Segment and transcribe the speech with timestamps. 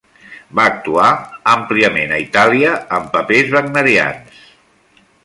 [0.59, 1.09] Va actuar
[1.51, 4.41] àmpliament per Itàlia en papers wagnerians.